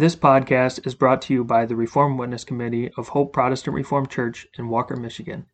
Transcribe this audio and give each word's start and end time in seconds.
This 0.00 0.16
podcast 0.16 0.86
is 0.86 0.94
brought 0.94 1.20
to 1.20 1.34
you 1.34 1.44
by 1.44 1.66
the 1.66 1.76
Reformed 1.76 2.18
Witness 2.18 2.42
Committee 2.42 2.90
of 2.96 3.08
Hope 3.08 3.34
Protestant 3.34 3.74
Reformed 3.74 4.08
Church 4.08 4.46
in 4.56 4.70
Walker, 4.70 4.96
Michigan. 4.96 5.44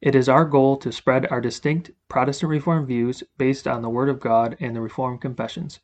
It 0.00 0.16
is 0.16 0.28
our 0.28 0.44
goal 0.44 0.76
to 0.78 0.90
spread 0.90 1.28
our 1.30 1.40
distinct 1.40 1.92
Protestant 2.08 2.50
Reformed 2.50 2.88
views 2.88 3.22
based 3.38 3.68
on 3.68 3.80
the 3.80 3.88
Word 3.88 4.08
of 4.08 4.18
God 4.18 4.56
and 4.58 4.74
the 4.74 4.80
Reformed 4.80 5.20
Confessions. 5.20 5.78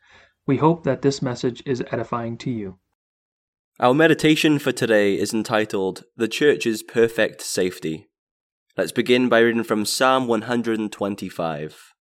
We 0.48 0.56
hope 0.56 0.82
that 0.82 1.00
this 1.00 1.22
message 1.22 1.62
is 1.64 1.84
edifying 1.92 2.36
to 2.38 2.50
you. 2.50 2.80
Our 3.78 3.94
meditation 3.94 4.58
for 4.58 4.72
today 4.72 5.16
is 5.16 5.32
entitled 5.32 6.02
The 6.16 6.26
Church's 6.26 6.82
Perfect 6.82 7.40
Safety. 7.40 8.08
Let's 8.76 8.90
begin 8.90 9.28
by 9.28 9.38
reading 9.38 9.62
from 9.62 9.84
Psalm 9.84 10.26
125. 10.26 11.94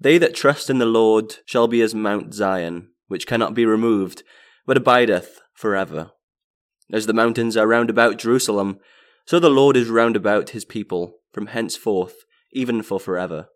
They 0.00 0.16
that 0.16 0.34
trust 0.34 0.70
in 0.70 0.78
the 0.78 0.86
Lord 0.86 1.40
shall 1.44 1.68
be 1.68 1.82
as 1.82 1.94
Mount 1.94 2.32
Zion, 2.32 2.92
which 3.08 3.26
cannot 3.26 3.52
be 3.52 3.66
removed, 3.66 4.22
but 4.66 4.76
abideth 4.76 5.40
for 5.54 5.74
ever. 5.74 6.10
As 6.92 7.06
the 7.06 7.14
mountains 7.14 7.56
are 7.56 7.66
round 7.66 7.90
about 7.90 8.18
Jerusalem, 8.18 8.78
so 9.24 9.38
the 9.38 9.50
Lord 9.50 9.76
is 9.76 9.88
round 9.88 10.16
about 10.16 10.50
his 10.50 10.64
people, 10.64 11.18
from 11.32 11.48
henceforth, 11.48 12.24
even 12.52 12.82
for 12.82 13.00
forever. 13.00 13.48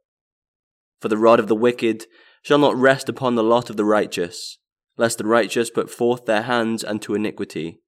For 1.01 1.09
the 1.09 1.17
rod 1.19 1.39
of 1.39 1.48
the 1.48 1.55
wicked 1.55 2.07
shall 2.43 2.59
not 2.59 2.77
rest 2.77 3.09
upon 3.09 3.34
the 3.34 3.43
lot 3.43 3.70
of 3.70 3.77
the 3.77 3.84
righteous, 3.84 4.59
lest 4.97 5.19
the 5.19 5.27
righteous 5.27 5.70
put 5.70 5.91
forth 5.91 6.27
their 6.27 6.43
hands 6.43 6.84
unto 6.84 7.15
iniquity. 7.15 7.81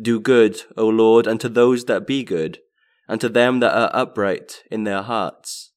Do 0.00 0.20
good, 0.20 0.62
O 0.76 0.88
Lord, 0.88 1.26
unto 1.26 1.48
those 1.48 1.84
that 1.86 2.06
be 2.06 2.24
good, 2.24 2.58
and 3.08 3.20
to 3.20 3.28
them 3.28 3.60
that 3.60 3.76
are 3.76 3.90
upright 3.92 4.62
in 4.70 4.84
their 4.84 5.02
hearts. 5.02 5.72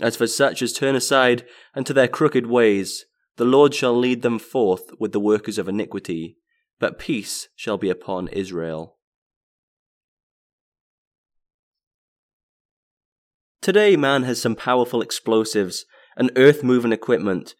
As 0.00 0.16
for 0.16 0.26
such 0.26 0.62
as 0.62 0.72
turn 0.72 0.96
aside 0.96 1.44
unto 1.74 1.92
their 1.92 2.08
crooked 2.08 2.46
ways, 2.46 3.04
the 3.36 3.44
Lord 3.44 3.74
shall 3.74 3.96
lead 3.96 4.22
them 4.22 4.38
forth 4.38 4.90
with 4.98 5.12
the 5.12 5.20
workers 5.20 5.58
of 5.58 5.68
iniquity, 5.68 6.36
but 6.78 6.98
peace 6.98 7.48
shall 7.56 7.76
be 7.76 7.90
upon 7.90 8.28
Israel. 8.28 8.98
Today, 13.60 13.96
man 13.96 14.24
has 14.24 14.40
some 14.40 14.54
powerful 14.54 15.00
explosives 15.00 15.86
and 16.16 16.30
earth 16.36 16.62
moving 16.62 16.92
equipment, 16.92 17.54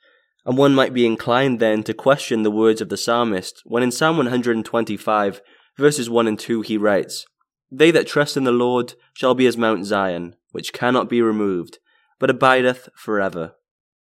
and 0.45 0.59
one 0.59 0.75
might 0.75 0.93
be 0.93 1.07
inclined 1.07 1.59
then 1.59 1.83
to 1.85 1.95
question 1.95 2.43
the 2.43 2.51
words 2.51 2.81
of 2.81 2.89
the 2.89 2.97
psalmist 2.97 3.63
when 3.65 3.83
in 3.83 3.91
Psalm 3.91 4.19
125, 4.19 5.41
verses 5.79 6.11
1 6.11 6.29
and 6.29 6.39
2, 6.39 6.61
he 6.61 6.77
writes, 6.77 7.27
They 7.71 7.91
that 7.91 8.07
trust 8.07 8.37
in 8.37 8.45
the 8.45 8.53
Lord 8.53 8.95
shall 9.15 9.35
be 9.35 9.47
as 9.47 9.57
Mount 9.57 9.87
Zion, 9.87 10.37
which 10.53 10.73
cannot 10.73 11.09
be 11.09 11.23
removed, 11.23 11.79
but 12.21 12.31
abideth 12.31 12.91
for 12.95 13.21
ever. 13.21 13.55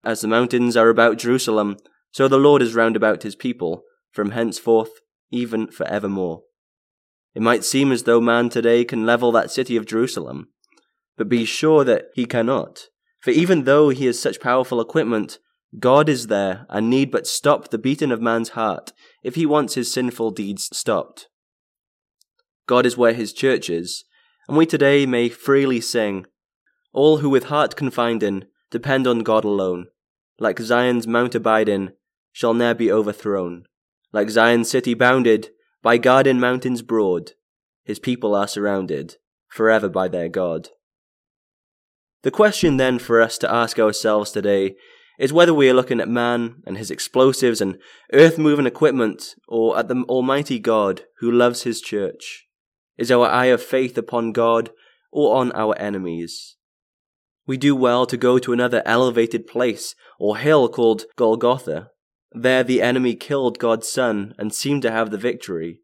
As 0.08 0.22
the 0.22 0.28
mountains 0.30 0.78
are 0.78 0.88
about 0.88 1.18
Jerusalem, 1.18 1.76
so 2.14 2.30
the 2.30 2.38
Lord 2.38 2.62
is 2.62 2.74
round 2.74 2.96
about 2.96 3.24
his 3.24 3.36
people, 3.36 3.84
from 4.10 4.32
henceforth, 4.32 5.02
even 5.32 5.68
for 5.68 5.86
evermore. 5.86 6.44
It 7.36 7.42
might 7.42 7.66
seem 7.66 7.92
as 7.92 8.04
though 8.04 8.22
man 8.22 8.48
today 8.48 8.86
can 8.86 9.06
level 9.06 9.34
that 9.34 9.52
city 9.52 9.76
of 9.76 9.86
Jerusalem, 9.86 10.48
but 11.18 11.28
be 11.28 11.44
sure 11.44 11.84
that 11.84 12.06
he 12.14 12.26
cannot. 12.26 12.86
For 13.20 13.32
even 13.32 13.66
though 13.66 13.90
he 13.90 14.06
has 14.06 14.18
such 14.18 14.40
powerful 14.40 14.80
equipment, 14.80 15.40
God 15.78 16.08
is 16.08 16.28
there 16.28 16.66
and 16.70 16.90
need 16.90 17.12
but 17.12 17.28
stop 17.28 17.68
the 17.68 17.78
beating 17.78 18.14
of 18.14 18.22
man's 18.22 18.50
heart 18.52 18.94
if 19.24 19.36
he 19.36 19.46
wants 19.46 19.74
his 19.74 19.92
sinful 19.92 20.32
deeds 20.32 20.70
stopped. 20.72 21.28
God 22.66 22.86
is 22.86 22.96
where 22.96 23.14
his 23.14 23.34
church 23.34 23.70
is, 23.70 24.06
and 24.48 24.56
we 24.56 24.66
today 24.66 25.06
may 25.06 25.28
freely 25.28 25.82
sing, 25.82 26.28
All 26.94 27.18
who 27.18 27.30
with 27.30 27.48
heart 27.48 27.76
confiding 27.76 28.46
depend 28.72 29.06
on 29.06 29.20
God 29.20 29.44
alone, 29.44 29.88
like 30.40 30.60
Zion's 30.60 31.08
mount 31.08 31.36
abiding, 31.36 31.92
shall 32.32 32.54
ne'er 32.54 32.74
be 32.74 32.92
overthrown. 32.92 33.66
Like 34.14 34.30
Zion's 34.30 34.70
city 34.70 34.94
bounded 34.94 35.50
by 35.82 35.98
guarding 35.98 36.40
mountains 36.40 36.82
broad, 36.82 37.32
his 37.84 38.00
people 38.00 38.36
are 38.36 38.48
surrounded 38.48 39.16
forever 39.48 39.90
by 39.90 40.08
their 40.08 40.30
God. 40.30 40.70
The 42.24 42.32
question 42.32 42.78
then 42.78 43.00
for 43.00 43.22
us 43.22 43.38
to 43.40 43.52
ask 43.52 43.80
ourselves 43.80 44.32
today 44.32 44.76
is 45.18 45.34
whether 45.34 45.54
we 45.54 45.70
are 45.70 45.74
looking 45.74 46.00
at 46.00 46.10
man 46.10 46.62
and 46.66 46.78
his 46.78 46.92
explosives 46.92 47.62
and 47.62 47.78
earth 48.14 48.38
moving 48.38 48.66
equipment 48.66 49.36
or 49.48 49.78
at 49.78 49.88
the 49.88 50.04
Almighty 50.08 50.60
God 50.60 51.04
who 51.20 51.32
loves 51.32 51.64
his 51.64 51.82
church. 51.82 52.48
Is 52.98 53.12
our 53.12 53.28
eye 53.28 53.46
of 53.46 53.64
faith 53.64 53.98
upon 53.98 54.32
God 54.32 54.72
or 55.12 55.38
on 55.38 55.52
our 55.54 55.78
enemies? 55.78 56.58
We 57.46 57.58
do 57.58 57.76
well 57.76 58.06
to 58.06 58.18
go 58.18 58.40
to 58.40 58.54
another 58.54 58.84
elevated 58.86 59.48
place 59.48 59.96
or 60.20 60.38
hill 60.38 60.70
called 60.70 61.06
Golgotha. 61.16 61.92
There 62.32 62.64
the 62.64 62.82
enemy 62.82 63.16
killed 63.16 63.60
God's 63.60 63.88
Son 63.88 64.34
and 64.38 64.54
seemed 64.54 64.82
to 64.84 64.92
have 64.92 65.12
the 65.12 65.18
victory. 65.18 65.82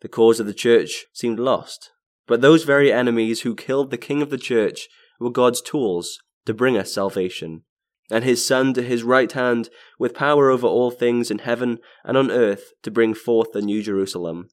The 0.00 0.08
cause 0.08 0.38
of 0.38 0.46
the 0.46 0.54
church 0.54 1.06
seemed 1.12 1.40
lost. 1.40 1.90
But 2.26 2.40
those 2.40 2.64
very 2.64 2.92
enemies 2.92 3.40
who 3.40 3.54
killed 3.54 3.90
the 3.90 3.96
King 3.96 4.22
of 4.22 4.30
the 4.30 4.38
church 4.38 4.88
were 5.18 5.30
God's 5.30 5.60
tools 5.60 6.18
to 6.44 6.54
bring 6.54 6.76
us 6.76 6.92
salvation, 6.92 7.62
and 8.10 8.22
his 8.22 8.46
Son 8.46 8.74
to 8.74 8.82
his 8.82 9.02
right 9.02 9.32
hand 9.32 9.70
with 9.98 10.14
power 10.14 10.50
over 10.50 10.66
all 10.66 10.90
things 10.90 11.30
in 11.30 11.38
heaven 11.38 11.78
and 12.04 12.16
on 12.16 12.30
earth 12.30 12.72
to 12.82 12.90
bring 12.90 13.14
forth 13.14 13.52
the 13.52 13.62
New 13.62 13.82
Jerusalem. 13.82 14.48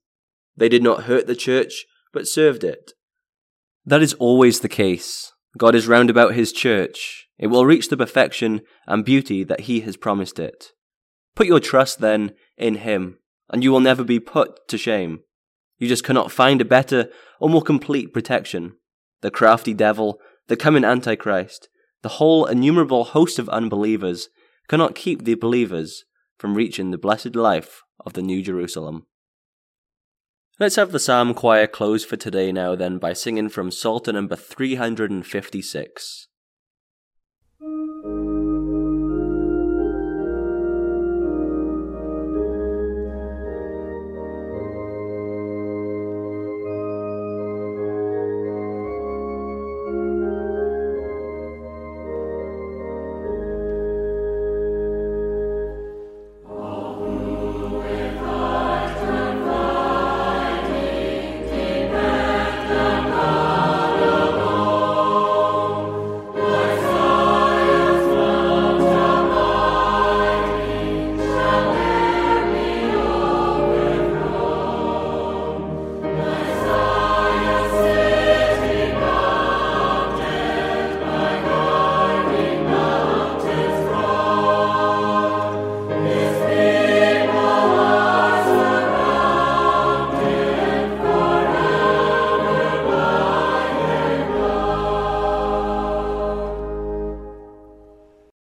They 0.57 0.69
did 0.69 0.83
not 0.83 1.03
hurt 1.03 1.27
the 1.27 1.35
church, 1.35 1.85
but 2.13 2.27
served 2.27 2.63
it. 2.63 2.93
That 3.85 4.01
is 4.01 4.13
always 4.15 4.61
the 4.61 4.69
case. 4.69 5.31
God 5.57 5.75
is 5.75 5.87
round 5.87 6.09
about 6.09 6.33
his 6.33 6.51
church. 6.51 7.27
It 7.37 7.47
will 7.47 7.65
reach 7.65 7.89
the 7.89 7.97
perfection 7.97 8.61
and 8.87 9.05
beauty 9.05 9.43
that 9.43 9.61
he 9.61 9.81
has 9.81 9.97
promised 9.97 10.39
it. 10.39 10.71
Put 11.35 11.47
your 11.47 11.59
trust, 11.59 11.99
then, 11.99 12.33
in 12.57 12.75
him, 12.75 13.19
and 13.49 13.63
you 13.63 13.71
will 13.71 13.79
never 13.79 14.03
be 14.03 14.19
put 14.19 14.67
to 14.69 14.77
shame. 14.77 15.21
You 15.77 15.87
just 15.87 16.03
cannot 16.03 16.31
find 16.31 16.61
a 16.61 16.65
better 16.65 17.09
or 17.39 17.49
more 17.49 17.61
complete 17.61 18.13
protection. 18.13 18.75
The 19.21 19.31
crafty 19.31 19.73
devil, 19.73 20.19
the 20.47 20.55
coming 20.55 20.85
Antichrist, 20.85 21.69
the 22.01 22.09
whole 22.09 22.45
innumerable 22.45 23.03
host 23.03 23.39
of 23.39 23.49
unbelievers 23.49 24.29
cannot 24.67 24.95
keep 24.95 25.23
the 25.23 25.35
believers 25.35 26.05
from 26.37 26.55
reaching 26.55 26.91
the 26.91 26.97
blessed 26.97 27.35
life 27.35 27.81
of 28.05 28.13
the 28.13 28.21
New 28.21 28.41
Jerusalem. 28.41 29.05
Let's 30.57 30.77
have 30.77 30.93
the 30.93 30.99
psalm 30.99 31.33
choir 31.33 31.67
close 31.67 32.05
for 32.05 32.15
today 32.15 32.53
now, 32.53 32.75
then, 32.75 32.97
by 32.97 33.11
singing 33.11 33.49
from 33.49 33.71
Psalter 33.71 34.13
number 34.13 34.37
356. 34.37 36.27